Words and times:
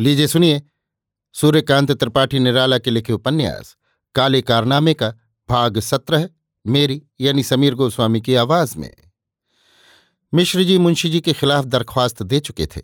लीजिए 0.00 0.26
सुनिए। 0.26 0.62
सूर्यकांत 1.32 1.92
त्रिपाठी 1.92 2.38
निराला 2.38 2.78
के 2.78 2.90
लिखे 2.90 3.12
उपन्यास, 3.12 3.76
काले 4.14 4.42
कारनामे 4.42 4.94
का 4.94 5.14
भाग 5.48 5.78
सत्रह, 5.78 6.28
मेरी 6.66 7.02
यानी 7.20 7.42
समीर 7.42 7.74
गोस्वामी 7.74 8.20
की 8.20 8.34
आवाज़ 8.34 8.78
में। 8.78 8.94
मिश्र 10.34 10.62
जी 10.62 10.78
मुंशी 10.78 11.10
जी 11.10 11.20
के 11.20 11.32
खिलाफ 11.32 11.64
दरख्वास्त 11.64 12.22
दे 12.22 12.40
चुके 12.40 12.66
थे। 12.66 12.82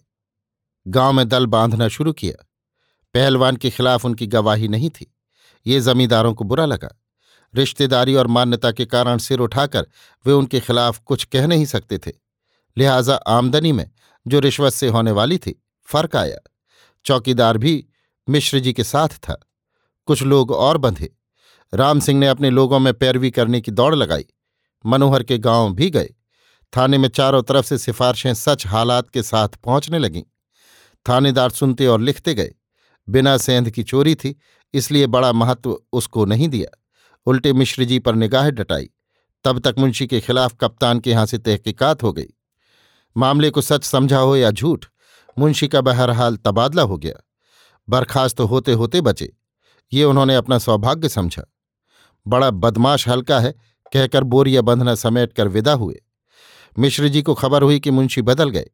गाँव 0.86 1.12
में 1.12 1.28
दल 1.28 1.46
बांधना 1.46 1.88
शुरू 1.88 2.12
किया। 2.12 2.48
पहलवान 3.14 3.56
के 3.56 3.70
खिलाफ 3.70 4.04
उनकी 4.04 4.26
गवाही 4.26 4.68
नहीं 4.68 4.90
थी। 4.90 5.14
ये 5.66 5.80
जमींदारों 5.80 6.34
को 6.34 6.44
बुरा 6.44 6.66
लगा। 6.66 7.00
रिश्तेदारी 7.54 8.14
और 8.14 8.26
मान्यता 8.26 8.72
के 8.72 8.86
कारण 8.86 9.18
सिर 9.18 9.38
उठाकर 9.38 9.86
वे 10.26 10.32
उनके 10.32 10.60
खिलाफ 10.60 10.98
कुछ 10.98 11.24
कह 11.24 11.46
नहीं 11.46 11.66
सकते 11.66 11.98
थे। 11.98 12.12
लिहाजा 12.78 13.14
आमदनी 13.14 13.72
में 13.72 13.90
जो 14.26 14.38
रिश्वत 14.38 14.72
से 14.72 14.88
होने 14.88 15.10
वाली 15.10 15.38
थी, 15.38 15.64
फ़र्क 15.84 16.16
आया। 16.16 16.38
चौकीदार 17.06 17.58
भी 17.58 17.86
मिश्र 18.28 18.58
जी 18.58 18.72
के 18.72 18.84
साथ 18.84 19.08
था। 19.08 19.46
कुछ 20.06 20.22
लोग 20.22 20.50
और 20.50 20.78
बंधे। 20.78 21.16
राम 21.74 22.00
सिंह 22.00 22.20
ने 22.20 22.28
अपने 22.28 22.50
लोगों 22.50 22.78
में 22.78 22.94
पैरवी 22.94 23.30
करने 23.30 23.60
की 23.60 23.70
दौड़ 23.70 23.94
लगाई। 23.94 24.24
मनोहर 24.86 25.22
के 25.22 25.38
गाँव 25.38 25.74
भी 25.74 25.90
गए। 25.90 26.14
थाने 26.76 26.98
में 26.98 27.08
चारों 27.08 27.42
तरफ़ 27.42 27.66
से 27.66 27.78
सिफारिशें 27.78 28.34
सच 28.34 28.66
हालात 28.66 29.10
के 29.10 29.22
साथ 29.22 29.48
पहुँचने 29.48 29.98
लगीं। 29.98 30.22
थानेदार 31.08 31.50
सुनते 31.50 31.86
और 31.86 32.00
लिखते 32.00 32.34
गए। 32.34 32.54
बिना 33.08 33.36
सेंध 33.36 33.70
की 33.70 33.82
चोरी 33.82 34.14
थी, 34.14 34.38
इसलिए 34.74 35.06
बड़ा 35.06 35.32
महत्व 35.32 35.80
उसको 35.92 36.24
नहीं 36.24 36.48
दिया। 36.48 36.82
उल्टे 37.26 37.52
मिश्र 37.52 37.84
जी 37.84 37.98
पर 37.98 38.14
निगाह 38.14 38.50
डटाई। 38.50 38.90
तब 39.44 39.58
तक 39.58 39.74
मुंशी 39.78 40.06
के 40.06 40.20
खिलाफ 40.20 40.56
कप्तान 40.60 41.00
के 41.00 41.10
यहाँ 41.10 41.26
से 41.26 41.38
तहकीकात 41.38 42.02
हो 42.02 42.12
गई। 42.12 42.28
मामले 43.16 43.50
को 43.50 43.60
सच 43.60 43.84
समझा 43.84 44.18
हो 44.18 44.36
या 44.36 44.50
झूठ 44.50 44.86
मुंशी 45.38 45.68
का 45.68 45.80
बहरहाल 45.80 46.36
तबादला 46.36 46.82
हो 46.82 46.98
गया। 46.98 47.14
बर्खास्त 47.88 48.40
होते 48.40 48.72
होते 48.72 49.00
बचे। 49.00 49.32
ये 49.92 50.04
उन्होंने 50.04 50.34
अपना 50.34 50.58
सौभाग्य 50.58 51.08
समझा। 51.08 51.42
बड़ा 52.26 52.50
बदमाश 52.50 53.08
हल्का 53.08 53.40
है, 53.40 53.54
कहकर 53.92 54.24
बोरिया 54.24 54.62
बंधना 54.62 54.94
समेट 54.94 55.32
कर 55.32 55.48
विदा 55.48 55.72
हुए। 55.72 56.00
मिश्र 56.78 57.08
जी 57.08 57.22
को 57.22 57.34
खबर 57.34 57.62
हुई 57.62 57.80
कि 57.80 57.90
मुंशी 57.90 58.22
बदल 58.22 58.50
गए। 58.50 58.70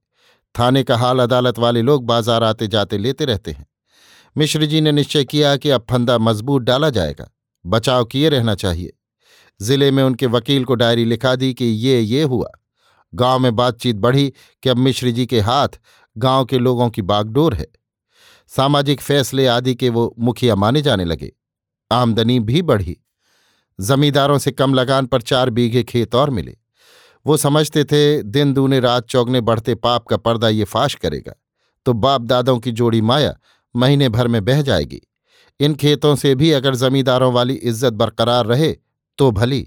थाने 0.58 0.82
का 0.82 0.96
हाल 0.96 1.20
अदालत 1.20 1.58
वाले 1.58 1.82
लोग 1.82 2.06
बाज़ार 2.06 2.44
आते 2.44 2.66
जाते 2.66 2.98
लेते 2.98 3.24
रहते 3.24 3.50
हैं। 3.50 3.66
मिश्र 4.36 4.66
जी 4.66 4.80
ने 4.80 4.92
निश्चय 4.92 5.24
किया 5.24 5.56
कि 5.56 5.70
अब 5.70 5.86
फंदा 5.90 6.18
मज़बूत 6.18 6.62
डाला 6.62 6.90
जाएगा। 6.90 7.30
बचाव 7.66 8.04
किए 8.04 8.28
रहना 8.28 8.54
चाहिए। 8.54 8.92
ज़िले 9.60 9.90
में 9.90 10.02
उनके 10.02 10.26
वकील 10.26 10.64
को 10.64 10.74
डायरी 10.74 11.04
लिखा 11.04 11.34
दी 11.36 11.54
कि 11.54 11.64
ये 11.64 12.00
ये 12.00 12.22
हुआ। 12.22 12.50
गाँव 13.14 13.38
में 13.38 13.56
बातचीत 13.56 13.96
बढ़ी 13.96 14.32
कि 14.62 14.68
अब 14.68 14.76
मिश्र 14.76 15.10
जी 15.10 15.26
के 15.26 15.40
हाथ 15.40 15.68
गाँव 16.16 16.44
के 16.44 16.58
लोगों 16.58 16.88
की 16.90 17.02
बागडोर 17.02 17.54
है। 17.54 17.66
सामाजिक 18.48 19.00
फैसले 19.00 19.46
आदि 19.46 19.74
के 19.74 19.88
वो 19.88 20.14
मुखिया 20.18 20.54
माने 20.54 20.82
जाने 20.82 21.04
लगे। 21.04 21.32
आमदनी 21.90 22.40
भी 22.40 22.62
बढ़ी। 22.62 22.96
जमींदारों 23.80 24.38
से 24.38 24.50
कम 24.50 24.74
लगान 24.74 25.06
पर 25.06 25.22
चार 25.22 25.50
बीघे 25.50 25.82
खेत 25.82 26.14
और 26.14 26.30
मिले। 26.30 26.56
वो 27.26 27.36
समझते 27.36 27.84
थे, 27.84 28.22
दिन 28.22 28.52
दूने 28.52 28.80
रात 28.80 29.06
चौगने 29.08 29.40
बढ़ते 29.40 29.74
पाप 29.74 30.06
का 30.06 30.16
पर्दा 30.16 30.48
ये 30.48 30.64
फाश 30.64 30.94
करेगा। 30.94 31.34
तो 31.86 31.92
बाप 31.92 32.20
दादों 32.20 32.58
की 32.58 32.72
जोड़ी 32.72 33.00
माया 33.00 33.34
महीने 33.74 34.08
भर 34.08 34.28
में 34.28 34.44
बह 34.44 34.62
जाएगी। 34.62 35.00
इन 35.60 35.74
खेतों 35.74 36.14
से 36.16 36.34
भी 36.34 36.52
अगर 36.52 36.74
जमींदारों 36.74 37.32
वाली 37.32 37.54
इज़्ज़त 37.54 37.92
बरकरार 37.92 38.46
रहे 38.46 38.72
तो 39.18 39.30
भली। 39.30 39.62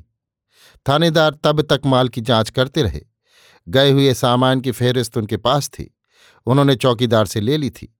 थानेदार 0.85 1.37
तब 1.43 1.61
तक 1.61 1.81
माल 1.85 2.09
की 2.09 2.21
जाँच 2.21 2.49
करते 2.49 2.83
रहे। 2.83 3.01
गए 3.67 3.91
हुए 3.91 4.13
सामान 4.13 4.61
की 4.61 4.71
फहरिस्त 4.71 5.17
उनके 5.17 5.37
पास 5.37 5.69
थी। 5.69 5.93
उन्होंने 6.45 6.75
चौकीदार 6.75 7.25
से 7.25 7.41
ले 7.41 7.57
ली 7.57 7.69
थी। 7.69 7.97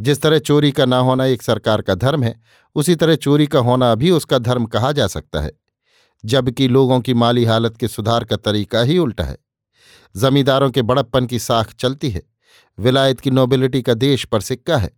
जिस 0.00 0.22
तरह 0.22 0.38
चोरी 0.38 0.72
का 0.72 0.84
ना 0.84 0.98
होना 0.98 1.24
एक 1.24 1.42
सरकार 1.42 1.82
का 1.82 1.94
धर्म 1.94 2.22
है, 2.22 2.40
उसी 2.74 2.94
तरह 2.94 3.14
चोरी 3.14 3.46
का 3.46 3.58
होना 3.58 3.94
भी 3.94 4.10
उसका 4.10 4.38
धर्म 4.38 4.66
कहा 4.66 4.92
जा 4.92 5.06
सकता 5.06 5.40
है, 5.40 5.52
जबकि 6.24 6.68
लोगों 6.68 7.00
की 7.00 7.14
माली 7.14 7.44
हालत 7.44 7.76
के 7.76 7.88
सुधार 7.88 8.24
का 8.24 8.36
तरीका 8.36 8.80
ही 8.82 8.98
उल्टा 8.98 9.24
है। 9.24 9.36
जमींदारों 10.16 10.70
के 10.70 10.82
बड़प्पन 10.82 11.26
की 11.26 11.38
साख 11.38 11.72
चलती 11.72 12.10
है, 12.10 12.22
विलायत 12.78 13.20
की 13.20 13.30
नोबिलिटी 13.30 13.82
का 13.82 13.94
देश 13.94 14.24
पर 14.24 14.40
सिक्का 14.40 14.76
है। 14.76 14.90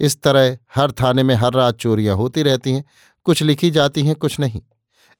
इस 0.00 0.22
तरह 0.22 0.58
हर 0.74 0.92
थाने 0.92 1.22
में 1.22 1.34
हर 1.34 1.52
रात 1.52 1.76
चोरियाँ 1.76 2.16
होती 2.16 2.42
रहती 2.42 2.72
हैं, 2.72 2.84
कुछ 3.24 3.42
लिखी 3.42 3.70
जाती 3.70 4.02
हैं, 4.02 4.14
कुछ 4.14 4.40
नहीं। 4.40 4.62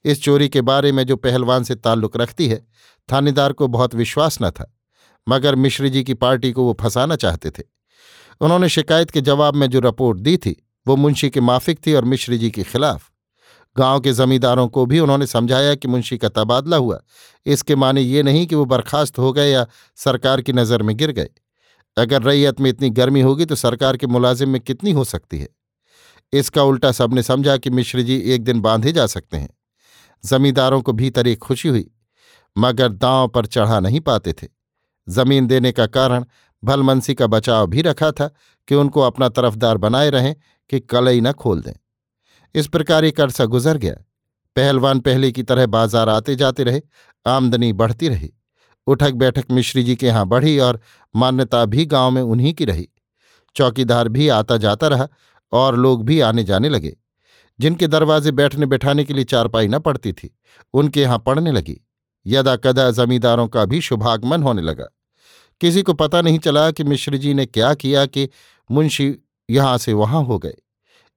इस 0.04 0.22
चोरी 0.22 0.48
के 0.48 0.60
बारे 0.60 0.93
में 0.93 1.04
जो 1.04 1.16
पहलवान 1.16 1.64
से 1.64 1.75
ताल्लुक 1.75 2.16
रखती 2.16 2.48
है, 2.48 2.66
थानेदार 3.12 3.53
को 3.53 3.69
बहुत 3.69 3.94
विश्वास 3.94 4.38
न 4.43 4.50
था। 4.50 4.76
मगर 5.28 5.54
मिश्र 5.54 5.88
जी 5.88 6.04
की 6.04 6.14
पार्टी 6.14 6.52
को 6.52 6.64
वो 6.64 6.76
फंसाना 6.80 7.16
चाहते 7.16 7.50
थे। 7.50 7.62
उन्होंने 8.40 8.68
शिकायत 8.68 9.10
के 9.10 9.20
जवाब 9.20 9.54
में 9.54 9.66
जो 9.70 9.80
रिपोर्ट 9.80 10.18
दी 10.18 10.36
थी, 10.36 10.56
वो 10.86 10.96
मुंशी 10.96 11.30
के 11.30 11.40
माफिक 11.40 11.86
थी 11.86 11.94
और 11.94 12.04
मिश्र 12.04 12.36
जी 12.36 12.50
के 12.50 12.62
खिलाफ। 12.62 13.10
गाँव 13.76 14.00
के 14.00 14.12
जमींदारों 14.12 14.68
को 14.68 14.86
भी 14.86 14.98
उन्होंने 15.00 15.26
समझाया 15.26 15.74
कि 15.74 15.88
मुंशी 15.88 16.18
का 16.18 16.28
तबादला 16.28 16.76
हुआ। 16.76 17.00
इसके 17.46 17.76
माने 17.76 18.00
ये 18.00 18.22
नहीं 18.22 18.46
कि 18.46 18.54
वो 18.54 18.64
बर्खास्त 18.64 19.18
हो 19.18 19.32
गए 19.32 19.50
या 19.50 19.66
सरकार 19.96 20.40
की 20.40 20.52
नज़र 20.52 20.82
में 20.82 20.96
गिर 20.96 21.10
गए। 21.10 21.28
अगर 21.96 22.22
रैयत 22.22 22.60
में 22.60 22.70
इतनी 22.70 22.90
गर्मी 22.90 23.20
होगी 23.20 23.44
तो 23.44 23.54
सरकार 23.54 23.96
के 23.96 24.06
मुलाजिम 24.06 24.48
में 24.48 24.60
कितनी 24.60 24.92
हो 24.92 25.04
सकती 25.04 25.38
है? 25.38 25.48
इसका 26.32 26.62
उल्टा 26.62 26.92
सबने 26.92 27.22
समझा 27.22 27.56
कि 27.56 27.70
मिश्र 27.70 28.02
जी 28.02 28.16
एक 28.16 28.44
दिन 28.44 28.60
बांधे 28.60 28.92
जा 28.92 29.06
सकते 29.06 29.36
हैं। 29.36 29.48
जमींदारों 30.24 30.80
को 30.82 30.92
भीतर 30.92 31.26
एक 31.26 31.38
खुशी 31.38 31.68
हुई, 31.68 31.90
मगर 32.56 32.88
दांव 32.88 33.28
पर 33.28 33.46
चढ़ा 33.46 33.80
नहीं 33.80 34.00
पाते 34.00 34.32
थे। 34.32 34.48
ज़मीन 35.09 35.47
देने 35.47 35.72
का 35.72 35.87
कारण 35.87 36.25
भलमनसी 36.62 37.15
का 37.15 37.26
बचाव 37.26 37.66
भी 37.66 37.82
रखा 37.82 38.10
था 38.12 38.28
कि 38.69 38.75
उनको 38.75 39.00
अपना 39.00 39.28
तरफदार 39.28 39.76
बनाए 39.76 40.10
रहें 40.10 40.34
कि 40.70 40.81
कलई 40.81 41.20
न 41.20 41.32
खोल 41.32 41.60
दें। 41.60 41.72
इस 42.54 42.66
प्रकार 42.66 43.04
एक 43.04 43.20
अरसा 43.20 43.44
गुजर 43.44 43.78
गया। 43.78 43.94
पहलवान 44.56 45.00
पहले 45.00 45.31
की 45.32 45.43
तरह 45.43 45.66
बाज़ार 45.66 46.09
आते 46.09 46.37
जाते 46.37 46.64
रहे, 46.64 46.81
आमदनी 47.26 47.72
बढ़ती 47.72 48.09
रही। 48.09 48.32
उठक 48.87 49.12
बैठक 49.12 49.44
मिश्री 49.50 49.82
जी 49.82 49.97
के 49.97 50.06
यहाँ 50.06 50.26
बढ़ी 50.26 50.59
और 50.59 50.81
मान्यता 51.14 51.64
भी 51.64 51.87
गाँव 51.87 52.10
में 52.10 52.22
उन्हीं 52.22 52.54
की 52.54 52.64
रही। 52.64 52.88
चौकीदार 53.56 54.09
भी 54.09 54.28
आता 54.28 54.56
जाता 54.56 54.88
रहा 54.88 55.09
और 55.53 55.76
लोग 55.76 56.04
भी 56.04 56.20
आने 56.20 56.44
जाने 56.44 56.69
लगे। 56.69 56.97
जिनके 57.59 57.87
दरवाजे 57.87 58.31
बैठने 58.32 58.66
बैठाने 58.66 59.04
के 59.04 59.14
लिए 59.14 59.25
चारपाई 59.25 59.69
न 59.69 59.78
पड़ती 59.78 60.12
थी, 60.12 60.31
उनके 60.75 61.00
यहाँ 61.00 61.19
पड़ने 61.19 61.53
लगी। 61.53 61.81
यदा 62.26 62.56
कदा 62.56 62.91
जमींदारों 62.91 63.48
का 63.48 63.64
भी 63.64 63.81
शुभागमन 63.81 64.43
होने 64.43 64.62
लगा। 64.62 64.87
किसी 65.64 65.82
को 65.82 65.92
पता 65.94 66.20
नहीं 66.20 66.38
चला 66.38 66.70
कि 66.70 66.84
मिश्र 66.84 67.16
जी 67.16 67.32
ने 67.34 67.44
क्या 67.47 67.72
किया 67.75 68.04
कि 68.06 68.28
मुंशी 68.70 69.06
यहाँ 69.48 69.76
से 69.78 69.92
वहाँ 69.92 70.22
हो 70.25 70.38
गए। 70.38 70.54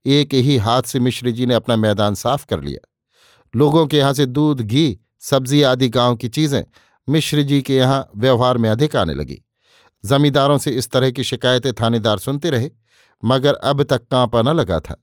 एक 0.06 0.34
ही 0.34 0.56
हाथ 0.58 0.82
से 0.82 1.00
मिश्र 1.00 1.32
जी 1.32 1.46
ने 1.46 1.54
अपना 1.54 1.76
मैदान 1.76 2.14
साफ़ 2.16 2.46
कर 2.46 2.62
लिया। 2.64 2.88
लोगों 3.54 3.86
के 3.88 3.98
यहाँ 3.98 4.14
से 4.14 4.26
दूध, 4.26 4.62
घी, 4.62 5.00
सब्ज़ी 5.20 5.62
आदि 5.62 5.90
गाँव 5.90 6.16
की 6.16 6.28
चीज़ें 6.28 6.64
मिश्र 7.08 7.42
जी 7.42 7.62
के 7.62 7.76
यहाँ 7.76 8.10
व्यवहार 8.16 8.58
में 8.58 8.70
अधिक 8.70 8.96
आने 8.96 9.14
लगी। 9.14 9.42
जमींदारों 10.04 10.58
से 10.58 10.72
इस 10.72 10.90
तरह 10.90 11.12
की 11.12 11.24
शिकायतें 11.24 11.74
थानेदार 11.74 12.20
सुनते 12.20 12.50
रहे, 12.50 12.70
मगर 13.24 13.54
अब 13.54 13.84
तक 13.84 14.08
कांपा 14.08 14.42
न 14.42 14.50
लगा 14.50 14.80
था। 14.80 14.96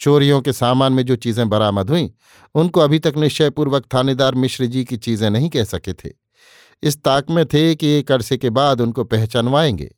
चोरियों 0.00 0.40
के 0.40 0.52
सामान 0.52 0.92
में 0.92 1.02
जो 1.02 1.16
चीज़ें 1.16 1.48
बरामद 1.48 1.90
हुईं, 1.90 2.08
उनको 2.54 2.80
अभी 2.80 2.98
तक 2.98 3.16
निश्चयपूर्वक 3.16 3.86
थानेदार 3.94 4.34
मिश्र 4.34 4.66
जी 4.66 4.84
की 4.84 4.96
चीज़ें 4.96 5.28
नहीं 5.30 5.48
कह 5.48 5.64
सके 5.64 5.92
थे। 5.92 6.10
इस 6.82 7.02
ताक 7.02 7.30
में 7.30 7.46
थे 7.46 7.74
कि 7.74 7.86
एक 7.86 8.12
अरसे 8.12 8.38
के 8.38 8.50
बाद 8.50 8.80
उनको 8.80 9.04
पहचानवाएँगे। 9.04 9.94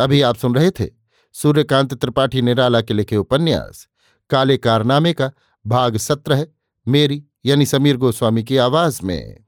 अभी 0.00 0.22
आप 0.22 0.36
सुन 0.36 0.54
रहे 0.54 0.70
थे 0.70 0.90
सूर्यकांत 1.32 1.94
त्रिपाठी 1.94 2.42
निराला 2.42 2.80
के 2.80 2.94
लिखे 2.94 3.16
उपन्यास, 3.16 3.88
काले 4.30 4.56
कारनामे 4.56 5.12
का 5.12 5.32
भाग 5.66 5.96
सत्रह, 5.96 6.46
मेरी 6.88 7.24
यानी 7.46 7.66
समीर 7.66 7.96
गोस्वामी 7.96 8.44
की 8.44 8.56
आवाज़ 8.56 9.00
में। 9.02 9.44